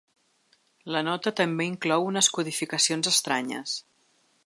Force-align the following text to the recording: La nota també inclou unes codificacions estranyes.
La 0.95 1.03
nota 1.09 1.33
també 1.41 1.69
inclou 1.73 2.07
unes 2.09 2.33
codificacions 2.39 3.15
estranyes. 3.17 3.79